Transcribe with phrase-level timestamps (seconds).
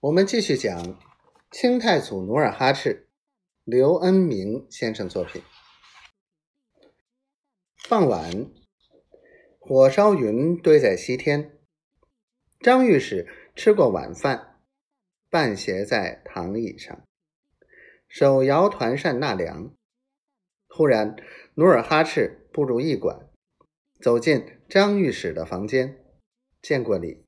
[0.00, 1.00] 我们继续讲
[1.50, 3.08] 清太祖努尔哈赤，
[3.64, 5.42] 刘恩明先生作品。
[7.88, 8.50] 傍晚，
[9.58, 11.58] 火烧云堆在西天，
[12.60, 13.26] 张御史
[13.56, 14.60] 吃过晚饭，
[15.30, 17.06] 半斜在躺椅上，
[18.06, 19.74] 手摇团扇纳凉。
[20.68, 21.16] 忽然，
[21.54, 23.30] 努尔哈赤步入驿馆，
[24.00, 26.04] 走进张御史的房间，
[26.60, 27.24] 见过礼，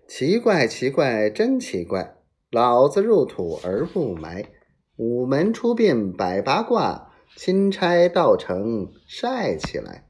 [0.06, 2.16] 奇怪，奇怪，真奇怪！
[2.48, 4.48] 老子入土而不埋，
[4.94, 10.08] 午门出殡摆八卦，钦差到城晒起来。”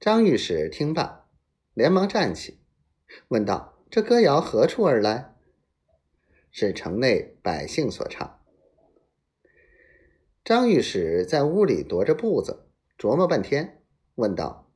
[0.00, 1.28] 张御史听罢，
[1.72, 2.58] 连忙站起，
[3.28, 5.36] 问道：“这歌谣何处而来？”
[6.50, 8.40] 是城内百姓所唱。
[10.42, 12.64] 张御史在屋里踱着步子。
[12.98, 13.75] 琢磨半天，
[14.16, 14.68] 问道：“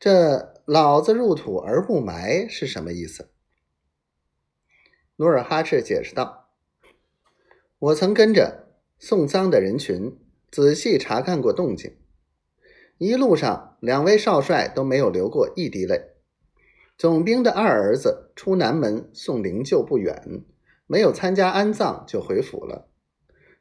[0.00, 3.30] 这老子入土而不埋是什么意思？”
[5.16, 6.48] 努尔哈赤解释道
[7.78, 8.66] ：“我曾跟着
[8.98, 10.18] 送葬的人群
[10.50, 11.96] 仔细查看过动静，
[12.98, 16.08] 一路上两位少帅都没有流过一滴泪。
[16.96, 20.44] 总兵的二儿子出南门送灵柩不远，
[20.86, 22.88] 没有参加安葬就回府了。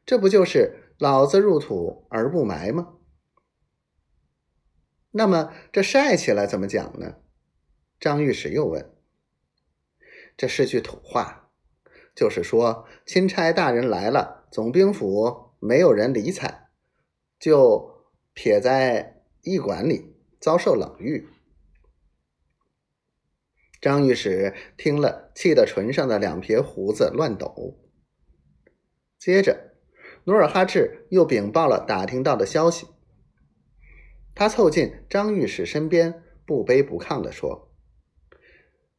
[0.05, 2.93] 这不就是老子入土而不埋吗？”
[5.11, 7.17] 那么这晒起来怎么讲呢？
[7.99, 8.91] 张御史又问
[10.35, 11.51] ：“这是句土话，
[12.15, 16.69] 就是说钦差大人来了，总兵府没有人理睬，
[17.37, 21.27] 就撇在驿馆里遭受冷遇。”
[23.81, 27.77] 张御史听了，气得唇上的两撇胡子乱抖。
[29.19, 29.73] 接着，
[30.23, 32.87] 努尔哈赤又禀报了打听到的消息。
[34.33, 37.71] 他凑近张御史身边，不卑不亢地说：“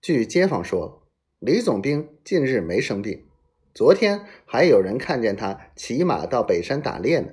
[0.01, 1.09] 据街坊说，
[1.39, 3.27] 李总兵近日没生病，
[3.75, 7.33] 昨天还有人看见他骑马到北山打猎呢。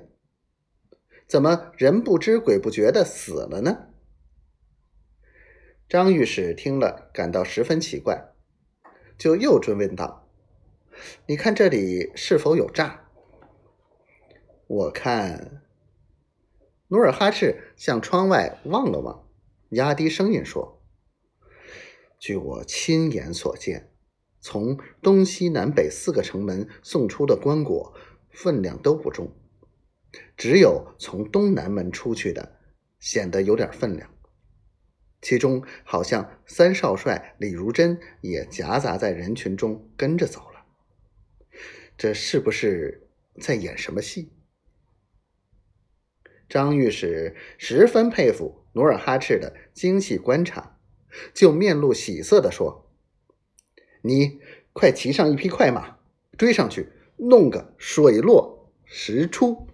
[1.28, 3.88] 怎么人不知鬼不觉的死了呢？”
[5.88, 8.32] 张御史听了，感到十分奇怪，
[9.18, 10.28] 就又追问道
[11.26, 13.08] ：“你看这里是否有诈？”
[14.66, 15.62] 我看。
[16.92, 19.28] 努尔哈赤向窗外望了望，
[19.68, 20.82] 压低声音说
[22.18, 23.92] ：“据我亲眼所见，
[24.40, 27.92] 从东西南北四个城门送出的棺椁
[28.30, 29.30] 分量都不重，
[30.36, 32.58] 只有从东南门出去的
[32.98, 34.12] 显得有点分量。
[35.22, 40.64] 其中好像三少帅李如珍也夹杂在人群中跟着走了，
[41.96, 43.08] 这是不是
[43.40, 44.32] 在演什么戏？”
[46.50, 50.76] 张御史十分佩服努尔哈赤的精细观察，
[51.32, 52.90] 就面露喜色地说
[54.02, 54.40] ：“你
[54.72, 55.98] 快骑上一匹快马，
[56.36, 59.68] 追上去，弄个水落石出。”